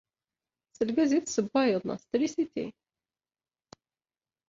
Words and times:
S 0.75 0.77
lgaz 0.87 1.11
i 1.17 1.19
tessewwayeḍ 1.21 1.83
neɣ 1.85 1.97
s 1.99 2.05
trisiti? 2.11 2.67